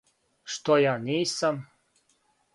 [0.53, 1.61] Што ја нисам!